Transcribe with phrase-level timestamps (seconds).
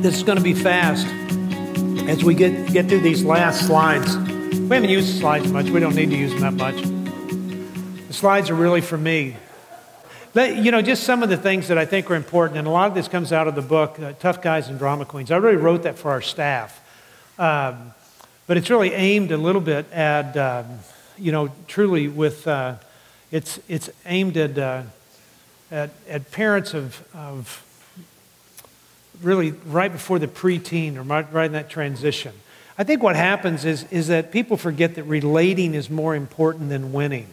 [0.00, 1.06] This is going to be fast
[2.08, 4.16] as we get, get through these last slides.
[4.16, 5.68] We haven't used slides much.
[5.68, 6.82] We don't need to use them that much.
[8.06, 9.36] The slides are really for me.
[10.34, 12.88] You know, just some of the things that I think are important, and a lot
[12.88, 15.30] of this comes out of the book, uh, Tough Guys and Drama Queens.
[15.30, 16.80] I really wrote that for our staff.
[17.38, 17.92] Um,
[18.46, 20.78] but it's really aimed a little bit at, um,
[21.18, 22.76] you know, truly with, uh,
[23.30, 24.82] it's, it's aimed at, uh,
[25.70, 27.62] at, at, parents of, of
[29.22, 32.32] really right before the preteen or right, in that transition.
[32.78, 36.92] I think what happens is, is that people forget that relating is more important than
[36.92, 37.26] winning.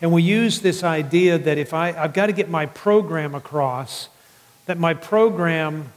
[0.00, 4.08] And we use this idea that if I, I've got to get my program across,
[4.66, 5.92] that my program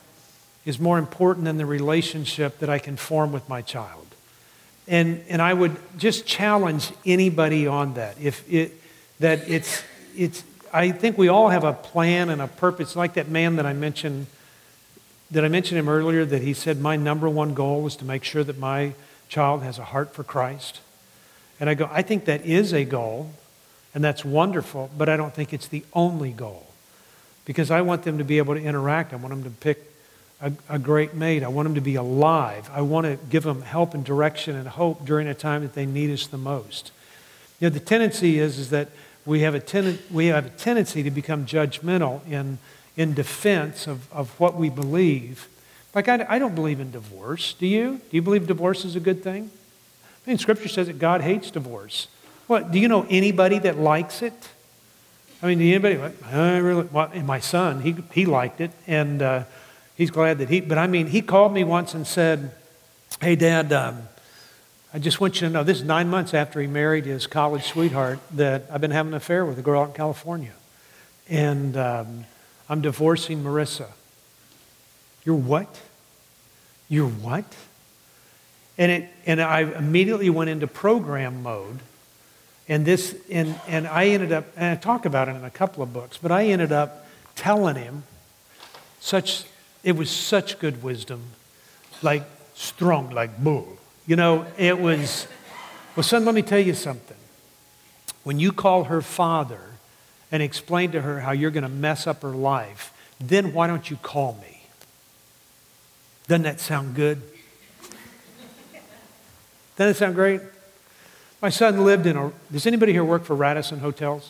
[0.66, 4.08] is more important than the relationship that I can form with my child.
[4.88, 8.20] And, and I would just challenge anybody on that.
[8.20, 8.74] If it,
[9.20, 9.84] that it's,
[10.18, 10.44] it's,
[10.74, 13.74] I think we all have a plan and a purpose, like that man that I
[13.74, 14.26] mentioned.
[15.32, 18.24] Did I mention him earlier that he said, My number one goal is to make
[18.24, 18.94] sure that my
[19.30, 20.82] child has a heart for Christ?
[21.60, 23.32] And I go, I think that is a goal.
[23.94, 26.68] And that's wonderful, but I don't think it's the only goal.
[27.46, 29.14] Because I want them to be able to interact.
[29.14, 29.92] I want them to pick
[30.42, 31.44] a, a, great mate.
[31.44, 32.70] I want them to be alive.
[32.74, 35.86] I want to give them help and direction and hope during a time that they
[35.86, 36.92] need us the most.
[37.60, 38.90] You know, the tendency is, is that
[39.26, 42.58] we have, a ten, we have a tendency to become judgmental in,
[42.98, 45.48] in defense of, of what we believe.
[45.94, 47.54] Like, I, I don't believe in divorce.
[47.54, 48.02] Do you?
[48.10, 49.50] Do you believe divorce is a good thing?
[50.26, 52.08] I mean, Scripture says that God hates divorce.
[52.48, 54.50] What, do you know anybody that likes it?
[55.42, 56.00] I mean, anybody?
[56.26, 59.44] I really, well, my son, he, he liked it, and uh,
[59.96, 62.52] he's glad that he, but I mean, he called me once and said,
[63.20, 64.04] Hey, Dad, um,
[64.94, 67.64] I just want you to know this is nine months after he married his college
[67.64, 70.54] sweetheart that I've been having an affair with a girl out in California.
[71.30, 72.26] And um,
[72.72, 73.88] I'm divorcing Marissa.
[75.26, 75.78] You're what?
[76.88, 77.44] You're what?
[78.78, 81.80] And, it, and I immediately went into program mode
[82.70, 85.84] and this, and, and I ended up, and I talk about it in a couple
[85.84, 88.04] of books, but I ended up telling him
[89.02, 89.44] such,
[89.84, 91.24] it was such good wisdom,
[92.02, 93.68] like strong, like bull.
[94.08, 95.28] You know, it was,
[95.98, 97.18] well, son, let me tell you something.
[98.24, 99.71] When you call her father
[100.32, 103.90] and explain to her how you're going to mess up her life, then why don't
[103.90, 104.64] you call me?
[106.28, 107.22] Doesn't that sound good?
[109.76, 110.42] Doesn't it sound great?
[111.42, 112.32] My son lived in a.
[112.52, 114.30] Does anybody here work for Radisson Hotels?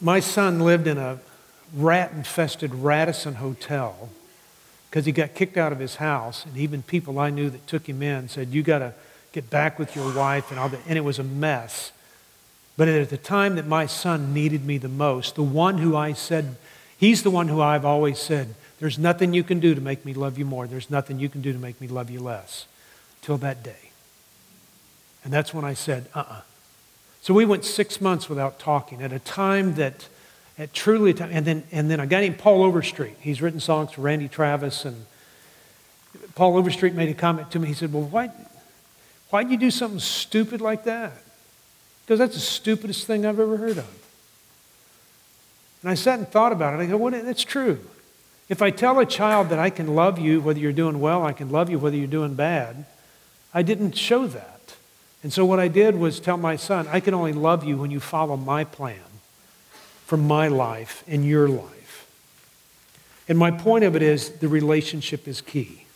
[0.00, 1.18] My son lived in a
[1.74, 4.10] rat infested Radisson Hotel
[4.90, 6.44] because he got kicked out of his house.
[6.44, 8.92] And even people I knew that took him in said, You got to
[9.34, 10.50] get back with your wife.
[10.50, 10.80] And, all that.
[10.88, 11.92] and it was a mess.
[12.76, 16.12] But at the time that my son needed me the most, the one who I
[16.12, 16.56] said,
[16.96, 20.14] He's the one who I've always said, there's nothing you can do to make me
[20.14, 20.66] love you more.
[20.66, 22.66] There's nothing you can do to make me love you less.
[23.22, 23.90] Till that day.
[25.24, 26.34] And that's when I said, uh uh-uh.
[26.34, 26.40] uh
[27.22, 30.08] So we went six months without talking at a time that,
[30.58, 33.60] at truly a time, and then, and then a guy named Paul Overstreet, he's written
[33.60, 35.06] songs for Randy Travis, and
[36.34, 37.68] Paul Overstreet made a comment to me.
[37.68, 38.30] He said, Well, why,
[39.34, 41.10] why'd you do something stupid like that?
[42.06, 44.04] Because that's the stupidest thing I've ever heard of.
[45.82, 46.84] And I sat and thought about it.
[46.84, 47.80] I go, Well, that's true.
[48.48, 51.32] If I tell a child that I can love you whether you're doing well, I
[51.32, 52.84] can love you whether you're doing bad,
[53.52, 54.76] I didn't show that.
[55.24, 57.90] And so what I did was tell my son, I can only love you when
[57.90, 59.02] you follow my plan
[60.06, 62.06] for my life and your life.
[63.28, 65.86] And my point of it is the relationship is key.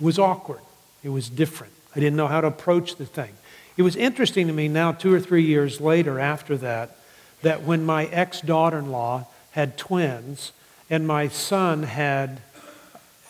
[0.00, 0.62] It was awkward.
[1.04, 1.74] It was different.
[1.96, 3.32] I didn't know how to approach the thing.
[3.78, 6.96] It was interesting to me now, two or three years later after that,
[7.42, 10.52] that when my ex daughter in law had twins,
[10.90, 12.42] and my son had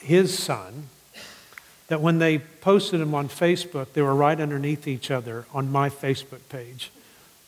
[0.01, 0.89] his son,
[1.89, 5.89] that when they posted them on Facebook, they were right underneath each other on my
[5.89, 6.91] Facebook page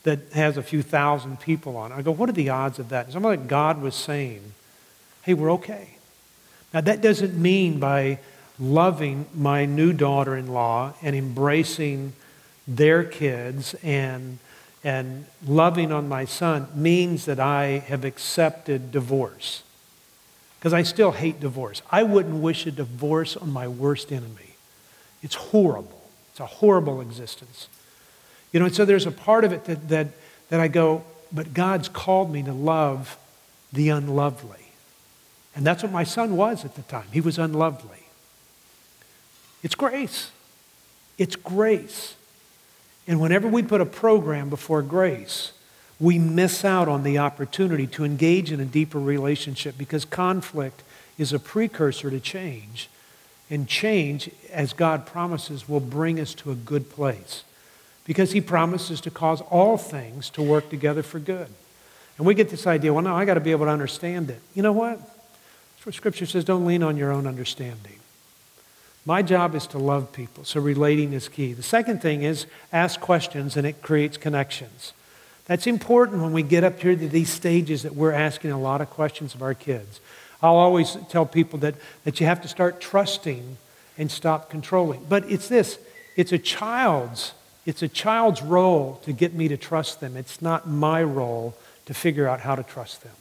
[0.05, 1.97] that has a few thousand people on it.
[1.97, 3.07] I go, what are the odds of that?
[3.07, 4.55] It's almost like God was saying,
[5.23, 5.97] hey, we're okay.
[6.73, 8.21] Now, that doesn't mean by
[8.59, 12.13] loving my new daughter in law and embracing
[12.67, 14.39] their kids and,
[14.83, 19.63] and loving on my son means that I have accepted divorce
[20.59, 21.83] because I still hate divorce.
[21.91, 24.57] I wouldn't wish a divorce on my worst enemy.
[25.23, 26.03] It's horrible.
[26.31, 27.69] It's a horrible existence.
[28.53, 30.09] You know, and so there's a part of it that, that,
[30.49, 33.17] that I go, but God's called me to love
[33.73, 34.73] the unlovely.
[35.55, 37.07] And that's what my son was at the time.
[37.13, 38.08] He was unlovely.
[39.63, 40.31] It's grace.
[41.17, 42.15] It's grace.
[43.07, 45.53] And whenever we put a program before grace,
[45.99, 50.83] we miss out on the opportunity to engage in a deeper relationship because conflict
[51.17, 52.89] is a precursor to change.
[53.51, 57.45] And change, as God promises, will bring us to a good place
[58.05, 61.49] because He promises to cause all things to work together for good.
[62.19, 64.41] And we get this idea well, no, I got to be able to understand it.
[64.55, 65.01] You know what
[65.93, 67.99] Scripture says don't lean on your own understanding.
[69.09, 71.55] My job is to love people, so relating is key.
[71.55, 72.45] The second thing is
[72.75, 74.93] ask questions and it creates connections.
[75.47, 78.83] That's important when we get up here to these stages that we're asking a lot
[78.83, 80.01] of questions of our kids.
[80.43, 83.57] I'll always tell people that, that you have to start trusting
[83.97, 85.07] and stop controlling.
[85.09, 85.79] But it's this
[86.15, 87.33] it's a child's
[87.65, 90.19] it's a child's role to get me to trust them.
[90.19, 91.57] It's not my role
[91.87, 93.15] to figure out how to trust them.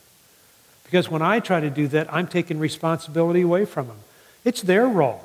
[0.83, 3.99] Because when I try to do that, I'm taking responsibility away from them.
[4.43, 5.23] It's their role.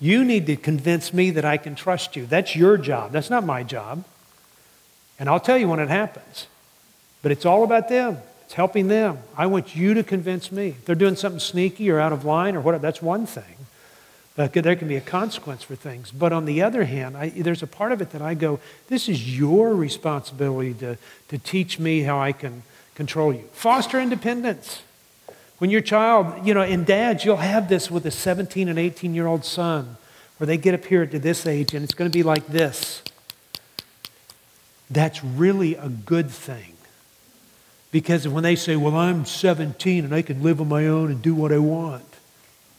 [0.00, 2.24] You need to convince me that I can trust you.
[2.24, 3.12] That's your job.
[3.12, 4.04] That's not my job.
[5.18, 6.46] And I'll tell you when it happens.
[7.22, 8.18] But it's all about them.
[8.44, 9.18] It's helping them.
[9.36, 10.68] I want you to convince me.
[10.68, 13.66] If they're doing something sneaky or out of line or whatever, that's one thing.
[14.36, 16.10] But there can be a consequence for things.
[16.10, 18.58] But on the other hand, I, there's a part of it that I go,
[18.88, 20.96] this is your responsibility to,
[21.28, 22.62] to teach me how I can
[22.94, 23.44] control you.
[23.52, 24.82] Foster independence.
[25.60, 29.14] When your child, you know, and dads, you'll have this with a 17 and 18
[29.14, 29.98] year old son
[30.38, 33.02] where they get up here to this age and it's going to be like this.
[34.90, 36.78] That's really a good thing.
[37.92, 41.20] Because when they say, well, I'm 17 and I can live on my own and
[41.20, 42.06] do what I want.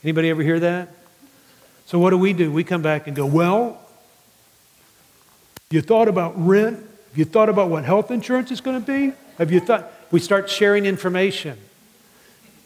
[0.02, 0.88] Anybody ever hear that?
[1.86, 2.50] So what do we do?
[2.50, 3.80] We come back and go, well,
[5.70, 6.78] you thought about rent?
[6.78, 9.12] Have you thought about what health insurance is going to be?
[9.38, 9.92] Have you thought?
[10.10, 11.58] We start sharing information.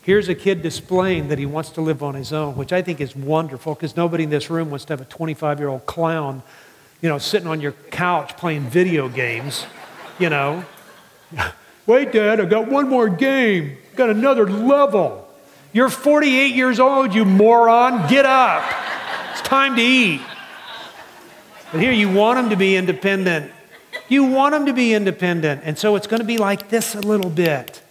[0.07, 3.01] Here's a kid displaying that he wants to live on his own, which I think
[3.01, 6.45] is wonderful because nobody in this room wants to have a 25 year old clown,
[7.03, 9.67] you know, sitting on your couch playing video games,
[10.21, 10.65] you know.
[11.87, 13.79] Wait, Dad, I got one more game.
[13.97, 15.29] Got another level.
[15.73, 18.09] You're 48 years old, you moron.
[18.09, 18.63] Get up.
[19.33, 20.21] It's time to eat.
[21.73, 23.51] But here, you want them to be independent.
[24.09, 25.63] You want them to be independent.
[25.65, 27.83] And so it's going to be like this a little bit.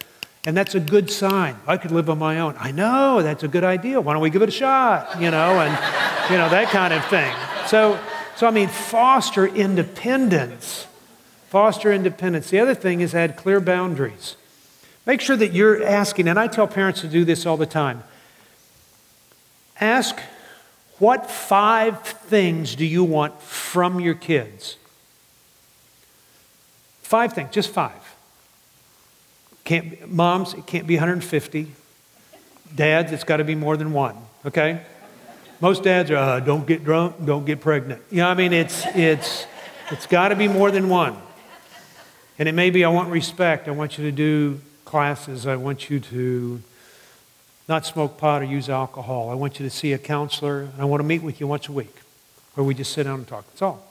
[0.46, 1.56] And that's a good sign.
[1.66, 2.54] I could live on my own.
[2.58, 4.00] I know, that's a good idea.
[4.00, 5.20] Why don't we give it a shot?
[5.20, 5.72] You know, and,
[6.30, 7.34] you know, that kind of thing.
[7.66, 8.00] So,
[8.36, 10.86] so I mean, foster independence
[11.48, 12.50] Foster independence.
[12.50, 14.36] The other thing is add clear boundaries.
[15.06, 18.02] Make sure that you're asking, and I tell parents to do this all the time.
[19.80, 20.20] Ask,
[20.98, 24.76] what five things do you want from your kids?
[27.02, 28.15] Five things, just five.
[29.66, 31.66] Can't, moms, it can't be 150.
[32.74, 34.80] Dads, it's got to be more than one, okay?
[35.60, 38.00] Most dads are, uh, don't get drunk, don't get pregnant.
[38.12, 39.44] You know, I mean, it's, it's,
[39.90, 41.16] it's got to be more than one.
[42.38, 43.66] And it may be I want respect.
[43.66, 45.48] I want you to do classes.
[45.48, 46.62] I want you to
[47.68, 49.30] not smoke pot or use alcohol.
[49.30, 50.60] I want you to see a counselor.
[50.60, 51.96] And I want to meet with you once a week
[52.54, 53.44] where we just sit down and talk.
[53.48, 53.82] That's all.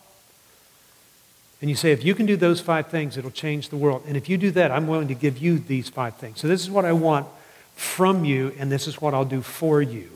[1.61, 4.03] And you say, if you can do those five things, it'll change the world.
[4.07, 6.39] And if you do that, I'm willing to give you these five things.
[6.39, 7.27] So this is what I want
[7.75, 10.09] from you, and this is what I'll do for you.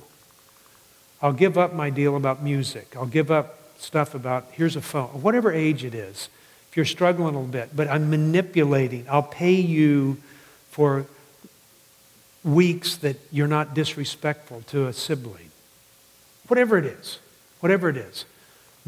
[1.22, 2.96] I'll give up my deal about music.
[2.96, 6.30] I'll give up stuff about here's a phone, whatever age it is
[6.70, 9.06] if you're struggling a little bit, but I'm manipulating.
[9.10, 10.18] I'll pay you
[10.70, 11.06] for
[12.44, 15.50] weeks that you're not disrespectful to a sibling.
[16.48, 17.20] Whatever it is,
[17.60, 18.26] whatever it is.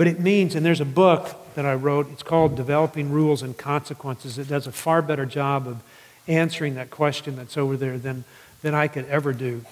[0.01, 3.55] But it means, and there's a book that I wrote, it's called Developing Rules and
[3.55, 4.39] Consequences.
[4.39, 5.83] It does a far better job of
[6.27, 8.23] answering that question that's over there than,
[8.63, 9.63] than I could ever do,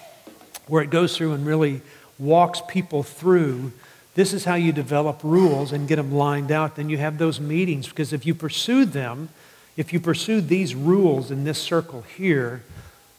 [0.68, 1.82] where it goes through and really
[2.20, 3.72] walks people through
[4.14, 6.76] this is how you develop rules and get them lined out.
[6.76, 9.30] Then you have those meetings because if you pursue them,
[9.78, 12.62] if you pursue these rules in this circle here,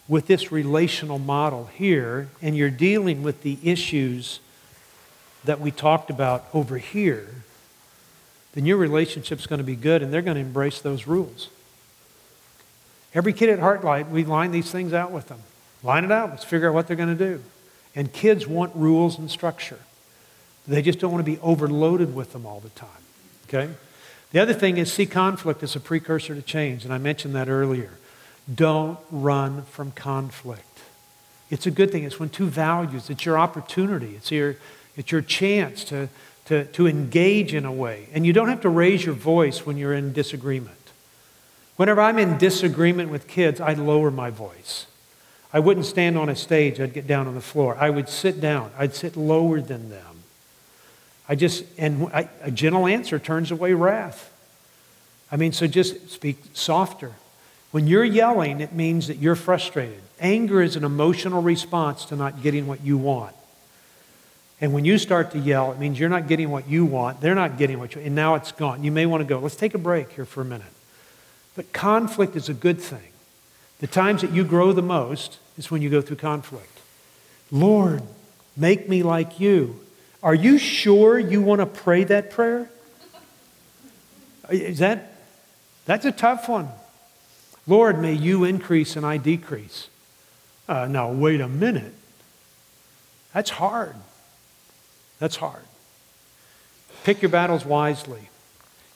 [0.07, 4.39] with this relational model here, and you're dealing with the issues
[5.45, 7.27] that we talked about over here,
[8.53, 11.49] then your relationship's going to be good and they're going to embrace those rules.
[13.15, 15.41] Every kid at Heartlight, we line these things out with them.
[15.83, 16.31] Line it out.
[16.31, 17.43] Let's figure out what they're going to do.
[17.95, 19.79] And kids want rules and structure.
[20.69, 22.89] They just don't want to be overloaded with them all the time.
[23.49, 23.71] Okay?
[24.33, 27.49] The other thing is see conflict as a precursor to change, and I mentioned that
[27.49, 27.91] earlier.
[28.53, 30.65] Don't run from conflict.
[31.51, 32.05] It's a good thing.
[32.05, 34.57] It's when two values, it's your opportunity, it's your,
[34.97, 36.09] it's your chance to,
[36.47, 38.09] to, to engage in a way.
[38.13, 40.77] And you don't have to raise your voice when you're in disagreement.
[41.77, 44.87] Whenever I'm in disagreement with kids, I lower my voice.
[45.53, 47.77] I wouldn't stand on a stage, I'd get down on the floor.
[47.79, 50.23] I would sit down, I'd sit lower than them.
[51.29, 54.33] I just, and I, a gentle answer turns away wrath.
[55.33, 57.13] I mean, so just speak softer.
[57.71, 60.01] When you're yelling, it means that you're frustrated.
[60.19, 63.35] Anger is an emotional response to not getting what you want.
[64.61, 67.21] And when you start to yell, it means you're not getting what you want.
[67.21, 68.85] They're not getting what you want, and now it's gone.
[68.85, 70.67] You may want to go, let's take a break here for a minute.
[71.57, 73.13] But conflict is a good thing.
[73.79, 76.81] The times that you grow the most is when you go through conflict.
[77.51, 78.03] Lord,
[78.57, 79.81] make me like you.
[80.23, 82.71] Are you sure you want to pray that prayer?
[84.51, 85.15] Is that
[85.87, 86.69] that's a tough one.
[87.67, 89.89] Lord, may you increase and I decrease.
[90.69, 91.95] Uh, now, wait a minute.
[93.33, 93.97] That's hard.
[95.21, 95.63] That's hard.
[97.05, 98.29] Pick your battles wisely.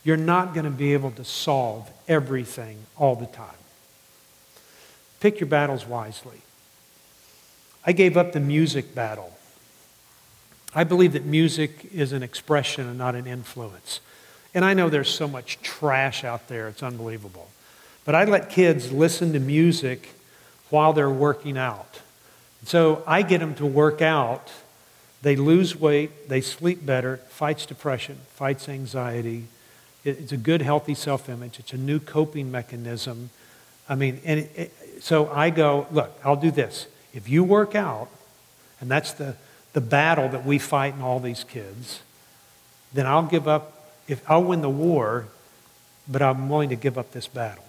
[0.02, 3.54] You're not going to be able to solve everything all the time.
[5.20, 6.42] Pick your battles wisely.
[7.86, 9.32] I gave up the music battle.
[10.74, 14.00] I believe that music is an expression and not an influence.
[14.54, 17.48] And I know there's so much trash out there, it's unbelievable.
[18.04, 20.10] But I let kids listen to music
[20.70, 22.00] while they're working out.
[22.64, 24.50] So I get them to work out.
[25.24, 29.44] They lose weight, they sleep better, fights depression, fights anxiety.
[30.04, 31.58] It's a good, healthy self image.
[31.58, 33.30] It's a new coping mechanism.
[33.88, 36.88] I mean, and it, it, so I go, look, I'll do this.
[37.14, 38.10] If you work out,
[38.82, 39.34] and that's the,
[39.72, 42.02] the battle that we fight in all these kids,
[42.92, 45.28] then I'll give up, if I'll win the war,
[46.06, 47.64] but I'm willing to give up this battle.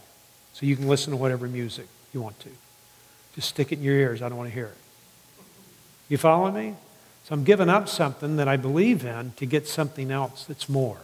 [0.51, 2.49] So you can listen to whatever music you want to.
[3.33, 4.21] Just stick it in your ears.
[4.21, 4.77] I don't want to hear it.
[6.09, 6.75] You follow me?
[7.25, 10.99] So I'm giving up something that I believe in to get something else that's more.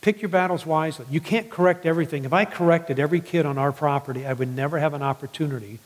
[0.00, 1.06] Pick your battles wisely.
[1.08, 2.24] You can't correct everything.
[2.24, 5.78] If I corrected every kid on our property, I would never have an opportunity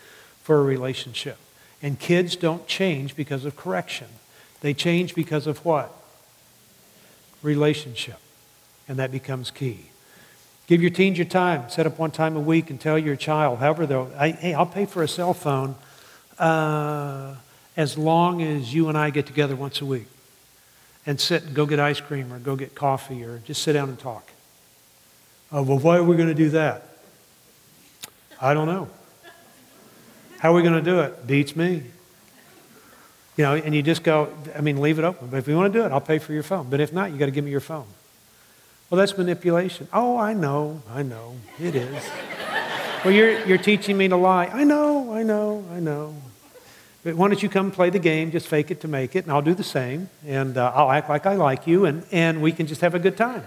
[0.43, 1.37] for a relationship.
[1.83, 4.09] And kids don't change because of correction.
[4.63, 5.93] They change because of what?
[7.43, 8.19] Relationship.
[8.89, 9.91] And that becomes key.
[10.67, 11.69] Give your teens your time.
[11.69, 14.87] Set up one time a week and tell your child, however, though, hey, I'll pay
[14.87, 15.75] for a cell phone
[16.39, 17.35] uh,
[17.79, 20.09] as long as you and I get together once a week
[21.07, 23.89] and sit and go get ice cream or go get coffee or just sit down
[23.89, 24.29] and talk.
[25.53, 26.99] Oh, well, why are we going to do that?
[28.43, 28.89] I don't know.
[30.41, 31.25] How are we going to do it?
[31.27, 31.85] Beats me.
[33.37, 35.29] You know, and you just go, I mean, leave it open.
[35.29, 36.69] But if you want to do it, I'll pay for your phone.
[36.69, 37.87] But if not, you got to give me your phone.
[38.91, 39.87] Well, that's manipulation.
[39.93, 41.37] Oh, I know, I know.
[41.61, 42.11] It is.
[43.05, 44.47] well, you're, you're teaching me to lie.
[44.47, 46.17] I know, I know, I know.
[47.05, 49.43] Why don't you come play the game, just fake it to make it, and I'll
[49.43, 52.67] do the same, and uh, I'll act like I like you, and, and we can
[52.67, 53.45] just have a good time.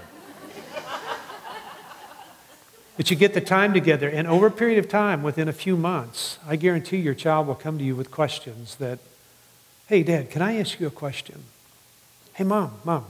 [2.96, 5.75] but you get the time together, and over a period of time, within a few
[5.75, 9.00] months, I guarantee your child will come to you with questions that,
[9.88, 11.43] hey, Dad, can I ask you a question?
[12.34, 13.05] Hey, Mom, Mom,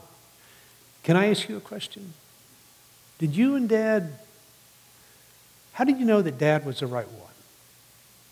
[1.04, 2.14] can I ask you a question?
[3.20, 4.14] Did you and Dad,
[5.74, 7.32] how did you know that Dad was the right one?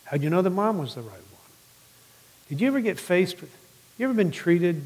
[0.06, 1.29] How did you know that Mom was the right one?
[2.50, 3.56] Did you ever get faced with,
[3.98, 4.84] you ever been treated?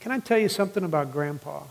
[0.00, 1.62] Can I tell you something about grandpa?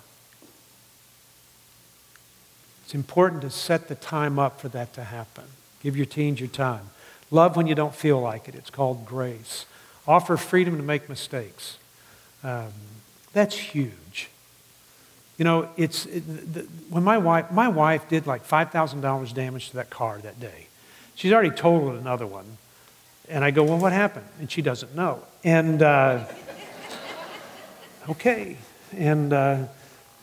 [2.83, 5.45] It's important to set the time up for that to happen.
[5.81, 6.89] Give your teens your time.
[7.31, 8.55] Love when you don't feel like it.
[8.55, 9.65] It's called grace.
[10.07, 11.77] Offer freedom to make mistakes.
[12.43, 12.71] Um,
[13.33, 14.29] that's huge.
[15.38, 19.33] You know, it's it, the, when my wife my wife did like five thousand dollars
[19.33, 20.67] damage to that car that day.
[21.15, 22.57] She's already totaled another one,
[23.29, 24.25] and I go, well, what happened?
[24.39, 25.24] And she doesn't know.
[25.44, 26.25] And uh,
[28.10, 28.58] okay,
[28.96, 29.63] and uh,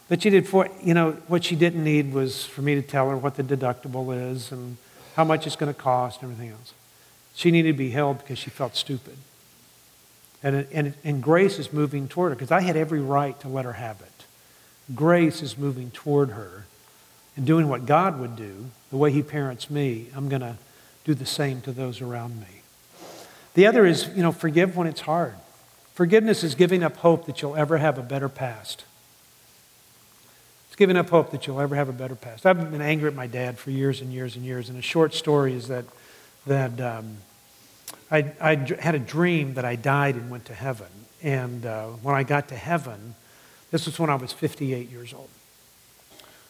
[0.09, 3.11] but she did for you know what she didn't need was for me to tell
[3.11, 4.77] her what the deductible is and
[5.15, 6.75] how much it's going to cost and everything else.
[7.35, 9.17] She needed to be held because she felt stupid.
[10.43, 13.65] And, and, and grace is moving toward her because I had every right to let
[13.65, 14.13] her have it
[14.95, 16.67] grace is moving toward her
[17.37, 20.57] and doing what God would do, the way He parents me, I'm going to
[21.05, 22.62] do the same to those around me.
[23.55, 25.35] The other is, you know, forgive when it's hard.
[25.95, 28.85] Forgiveness is giving up hope that you'll ever have a better past.
[30.69, 32.47] It's giving up hope that you'll ever have a better past.
[32.47, 35.13] I've been angry at my dad for years and years and years, and a short
[35.13, 35.85] story is that,
[36.47, 37.19] that um,
[38.11, 40.89] I, I had a dream that I died and went to heaven.
[41.23, 43.15] And uh, when I got to heaven,
[43.71, 45.29] this was when I was 58 years old.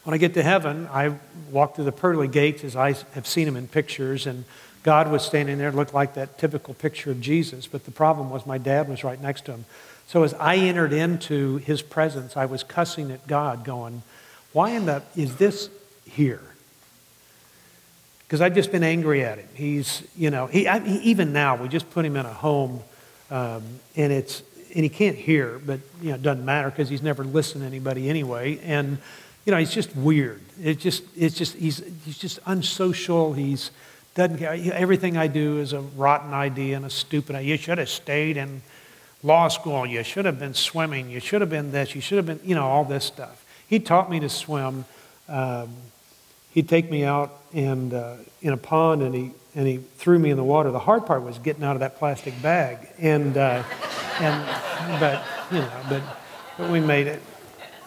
[0.03, 1.17] When I get to heaven, I
[1.51, 4.45] walk through the pearly gates as I have seen them in pictures, and
[4.83, 7.67] God was standing there, looked like that typical picture of Jesus.
[7.67, 9.65] But the problem was my dad was right next to him.
[10.07, 14.03] So as I entered into his presence, I was cussing at God, going,
[14.51, 15.69] Why in the, is this
[16.05, 16.41] here?
[18.27, 19.47] Because I've just been angry at him.
[19.53, 22.81] He's, you know, he, I, he, even now, we just put him in a home,
[23.31, 23.63] um,
[23.95, 24.43] and it's
[24.75, 27.67] and he can't hear, but you know, it doesn't matter because he's never listened to
[27.67, 28.59] anybody anyway.
[28.63, 28.97] And
[29.45, 30.41] you know, he's just weird.
[30.61, 33.33] It just, it's just, he's, he's just unsocial.
[33.33, 33.71] He's,
[34.15, 34.53] doesn't care.
[34.73, 37.51] Everything I do is a rotten idea and a stupid idea.
[37.51, 38.61] You should have stayed in
[39.23, 39.85] law school.
[39.85, 41.09] You should have been swimming.
[41.09, 41.95] You should have been this.
[41.95, 43.43] You should have been, you know, all this stuff.
[43.67, 44.85] He taught me to swim.
[45.27, 45.73] Um,
[46.51, 50.29] he'd take me out and uh, in a pond and he, and he threw me
[50.29, 50.69] in the water.
[50.69, 52.87] The hard part was getting out of that plastic bag.
[52.99, 53.63] And, uh,
[54.19, 56.03] and but, you know, but,
[56.57, 57.21] but we made it.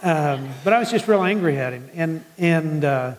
[0.03, 1.89] Um, but I was just real angry at him.
[1.95, 3.15] And, and, uh,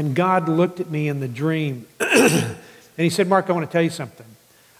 [0.00, 2.56] and God looked at me in the dream and
[2.96, 4.24] he said, Mark, I want to tell you something.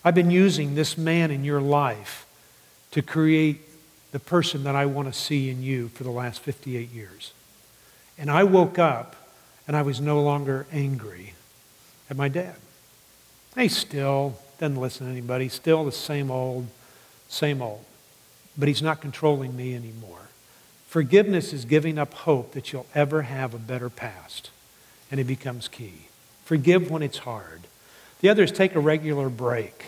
[0.02, 2.26] I've been using this man in your life
[2.92, 3.60] to create
[4.12, 7.34] the person that I want to see in you for the last 58 years.
[8.16, 9.14] And I woke up
[9.68, 11.34] and I was no longer angry
[12.08, 12.56] at my dad.
[13.58, 16.66] He still doesn't listen to anybody, still the same old,
[17.28, 17.84] same old.
[18.56, 20.30] But he's not controlling me anymore.
[20.86, 24.48] Forgiveness is giving up hope that you'll ever have a better past,
[25.10, 26.06] and it becomes key.
[26.44, 27.60] Forgive when it's hard.
[28.20, 29.86] The other is take a regular break.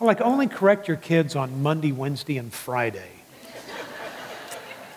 [0.00, 3.10] I like only correct your kids on Monday, Wednesday, and Friday.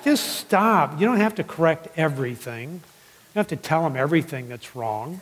[0.04, 1.00] Just stop.
[1.00, 2.70] You don't have to correct everything.
[2.70, 2.80] You
[3.34, 5.22] don't have to tell them everything that's wrong.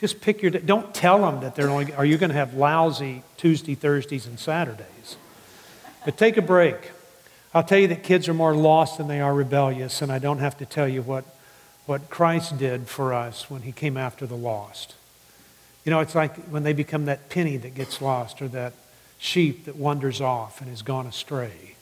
[0.00, 0.50] Just pick your.
[0.50, 1.92] Don't tell them that they're only.
[1.94, 5.16] Are you going to have lousy Tuesday, Thursdays, and Saturdays?
[6.04, 6.90] But take a break.
[7.54, 10.38] I'll tell you that kids are more lost than they are rebellious, and I don't
[10.38, 11.24] have to tell you what,
[11.86, 14.94] what Christ did for us when he came after the lost.
[15.84, 18.72] You know, it's like when they become that penny that gets lost or that
[19.18, 21.74] sheep that wanders off and has gone astray.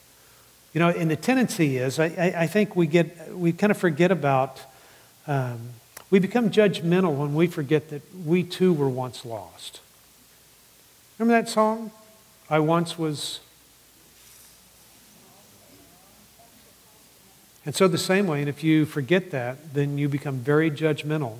[0.73, 3.77] You know, and the tendency is, I, I, I think we get, we kind of
[3.77, 4.61] forget about,
[5.25, 5.69] um,
[6.11, 9.79] we become judgmental when we forget that we too were once lost.
[11.17, 11.91] Remember that song?
[12.49, 13.39] I once was
[17.65, 21.37] And so, the same way, and if you forget that, then you become very judgmental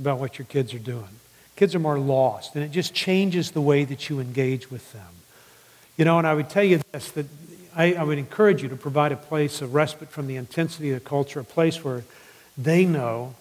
[0.00, 1.08] about what your kids are doing.
[1.54, 5.08] Kids are more lost, and it just changes the way that you engage with them.
[5.98, 7.26] You know, and I would tell you this that
[7.74, 11.02] I, I would encourage you to provide a place of respite from the intensity of
[11.02, 12.04] the culture, a place where
[12.56, 13.34] they know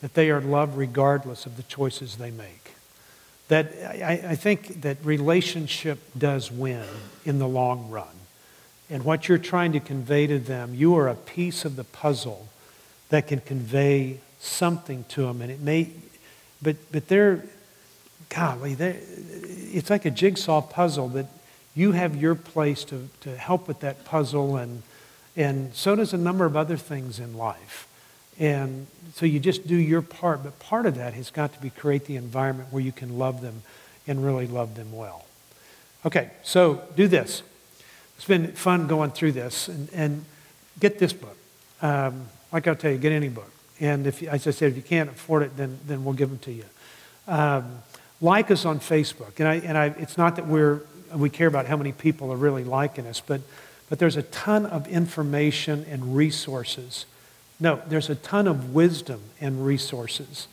[0.00, 2.72] that they are loved regardless of the choices they make.
[3.48, 6.86] That I, I think that relationship does win
[7.26, 8.21] in the long run
[8.92, 12.46] and what you're trying to convey to them, you are a piece of the puzzle
[13.08, 15.40] that can convey something to them.
[15.40, 15.88] And it may,
[16.60, 17.42] but, but they're,
[18.28, 21.26] golly, they're, it's like a jigsaw puzzle that
[21.74, 24.82] you have your place to, to help with that puzzle, and,
[25.38, 27.88] and so does a number of other things in life.
[28.38, 31.70] And so you just do your part, but part of that has got to be
[31.70, 33.62] create the environment where you can love them
[34.06, 35.24] and really love them well.
[36.04, 37.42] Okay, so do this.
[38.22, 40.24] It's been fun going through this and, and
[40.78, 41.36] get this book.
[41.82, 43.50] Um, like I'll tell you, get any book.
[43.80, 46.38] And if, as I said, if you can't afford it, then, then we'll give them
[46.38, 46.64] to you.
[47.26, 47.82] Um,
[48.20, 49.40] like us on Facebook.
[49.40, 50.82] And, I, and I, it's not that we're,
[51.12, 53.40] we care about how many people are really liking us, but,
[53.90, 57.06] but there's a ton of information and resources.
[57.58, 60.46] No, there's a ton of wisdom and resources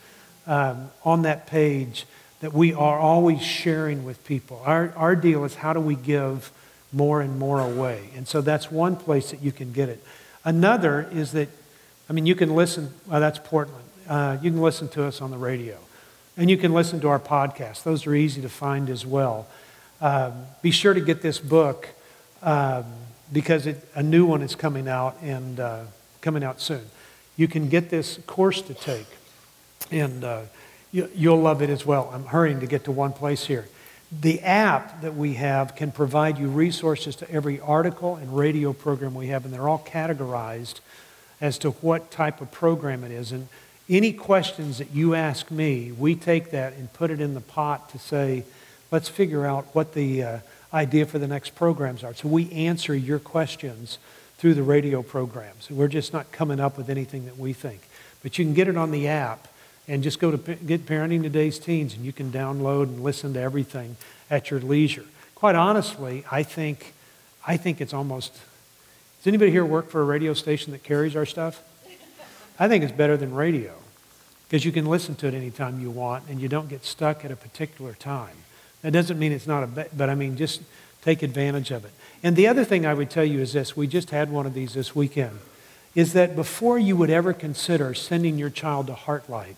[0.47, 2.07] um, on that page
[2.39, 4.59] that we are always sharing with people.
[4.65, 6.51] Our, our deal is how do we give
[6.91, 8.09] more and more away.
[8.15, 10.03] And so that's one place that you can get it.
[10.43, 11.49] Another is that,
[12.09, 13.85] I mean, you can listen, well, that's Portland.
[14.07, 15.77] Uh, you can listen to us on the radio.
[16.37, 17.83] And you can listen to our podcast.
[17.83, 19.47] Those are easy to find as well.
[20.01, 21.89] Um, be sure to get this book
[22.41, 22.85] um,
[23.31, 25.83] because it, a new one is coming out and uh,
[26.21, 26.85] coming out soon.
[27.35, 29.07] You can get this course to take,
[29.91, 30.41] and uh,
[30.91, 32.09] you, you'll love it as well.
[32.13, 33.67] I'm hurrying to get to one place here.
[34.11, 39.13] The app that we have can provide you resources to every article and radio program
[39.13, 40.79] we have, and they're all categorized
[41.39, 43.31] as to what type of program it is.
[43.31, 43.47] And
[43.87, 47.89] any questions that you ask me, we take that and put it in the pot
[47.91, 48.45] to say,
[48.91, 50.39] let's figure out what the uh,
[50.73, 52.13] idea for the next programs are.
[52.13, 53.99] So we answer your questions
[54.37, 55.69] through the radio programs.
[55.69, 57.81] We're just not coming up with anything that we think.
[58.23, 59.47] But you can get it on the app
[59.89, 63.41] and just go to Get Parenting Today's Teens, and you can download and listen to
[63.41, 63.97] everything
[64.29, 65.05] at your leisure.
[65.33, 66.93] Quite honestly, I think,
[67.45, 68.33] I think it's almost.
[68.33, 71.63] Does anybody here work for a radio station that carries our stuff?
[72.59, 73.73] I think it's better than radio
[74.47, 77.31] because you can listen to it anytime you want and you don't get stuck at
[77.31, 78.35] a particular time.
[78.83, 80.61] That doesn't mean it's not a, but I mean, just
[81.01, 81.91] take advantage of it.
[82.21, 84.53] And the other thing I would tell you is this we just had one of
[84.53, 85.39] these this weekend
[85.95, 89.55] is that before you would ever consider sending your child to Heartlight,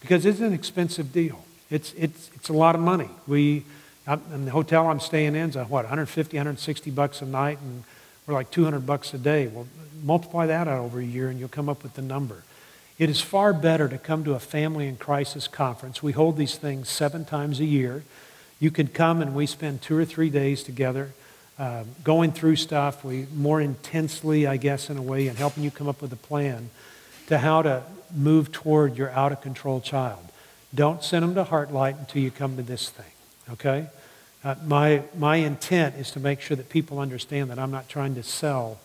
[0.00, 1.44] because it's an expensive deal.
[1.70, 3.08] It's, it's, it's a lot of money.
[3.26, 3.64] We,
[4.06, 7.84] in the hotel I'm staying in is a, what, 150, 160 bucks a night, and
[8.26, 9.46] we're like 200 bucks a day.
[9.46, 9.68] Well,
[10.02, 12.42] multiply that out over a year, and you'll come up with the number.
[12.98, 16.02] It is far better to come to a family in crisis conference.
[16.02, 18.02] We hold these things seven times a year.
[18.58, 21.12] You can come and we spend two or three days together
[21.58, 23.02] uh, going through stuff.
[23.02, 26.16] We more intensely, I guess, in a way, and helping you come up with a
[26.16, 26.68] plan
[27.28, 27.82] to how to
[28.14, 30.20] move toward your out of control child.
[30.74, 33.12] Don't send them to Heartlight until you come to this thing,
[33.50, 33.86] okay?
[34.44, 38.14] Uh, my, my intent is to make sure that people understand that I'm not trying
[38.14, 38.78] to sell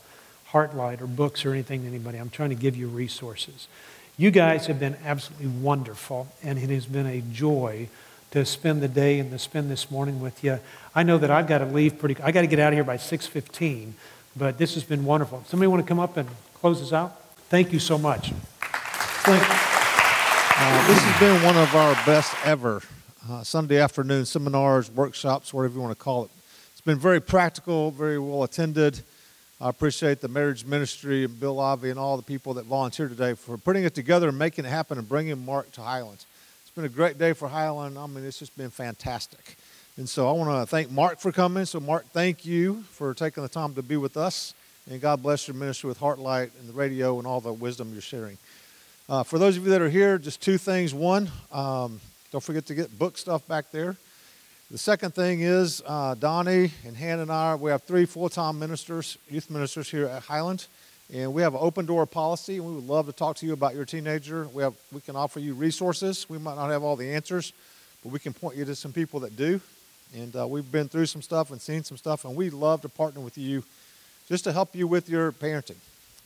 [0.52, 2.18] Heartlight or books or anything to anybody.
[2.18, 3.68] I'm trying to give you resources.
[4.18, 7.90] You guys have been absolutely wonderful, and it has been a joy
[8.32, 10.60] to spend the day and to spend this morning with you.
[10.94, 12.22] I know that I've got to leave pretty.
[12.22, 13.94] I got to get out of here by 6:15,
[14.36, 15.44] but this has been wonderful.
[15.48, 17.20] Somebody want to come up and close us out?
[17.50, 18.34] Thank you so much.
[19.26, 22.84] Thank, uh, this has been one of our best ever
[23.28, 26.32] uh, Sunday afternoon seminars, workshops, whatever you want to call it.
[26.74, 29.02] It's been very practical, very well attended.
[29.60, 33.34] I appreciate the marriage ministry and Bill Avi and all the people that volunteered today
[33.34, 36.28] for putting it together and making it happen and bringing Mark to Highlands.
[36.62, 37.98] It's been a great day for Highland.
[37.98, 39.58] I mean, it's just been fantastic.
[39.98, 41.66] And so I want to thank Mark for coming.
[41.66, 44.54] So, Mark, thank you for taking the time to be with us.
[44.88, 48.04] And God bless your ministry with Heartlight and the radio and all the wisdom you're
[48.04, 48.38] sharing.
[49.08, 50.92] Uh, for those of you that are here, just two things.
[50.92, 53.96] One, um, don't forget to get book stuff back there.
[54.72, 59.20] The second thing is uh, Donnie and Hannah and I, we have three full-time ministers,
[59.30, 60.66] youth ministers here at Highland,
[61.14, 63.54] and we have an open door policy, and we would love to talk to you
[63.54, 64.48] about your teenager.
[64.52, 66.28] We, have, we can offer you resources.
[66.28, 67.54] We might not have all the answers,
[68.02, 69.62] but we can point you to some people that do.
[70.16, 72.90] And uh, we've been through some stuff and seen some stuff, and we'd love to
[72.90, 73.64] partner with you
[74.28, 75.78] just to help you with your parenting.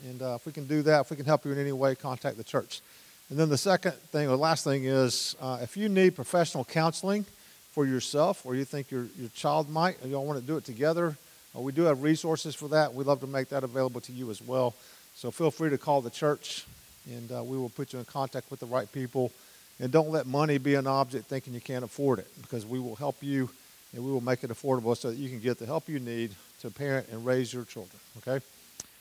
[0.07, 1.95] And uh, if we can do that, if we can help you in any way,
[1.95, 2.81] contact the church.
[3.29, 7.25] And then the second thing, or last thing is uh, if you need professional counseling,
[7.71, 10.65] for yourself or you think your, your child might, or y'all want to do it
[10.65, 11.15] together,
[11.55, 12.93] uh, we do have resources for that.
[12.93, 14.75] We'd love to make that available to you as well.
[15.15, 16.65] So feel free to call the church,
[17.09, 19.31] and uh, we will put you in contact with the right people.
[19.79, 22.95] And don't let money be an object thinking you can't afford it, because we will
[22.95, 23.49] help you
[23.95, 26.31] and we will make it affordable so that you can get the help you need
[26.61, 27.99] to parent and raise your children.
[28.17, 28.43] Okay?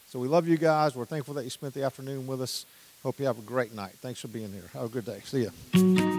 [0.08, 0.96] So we love you guys.
[0.96, 2.64] We're thankful that you spent the afternoon with us.
[3.02, 3.92] Hope you have a great night.
[4.00, 4.64] Thanks for being here.
[4.72, 5.20] Have a good day.
[5.24, 6.17] See you.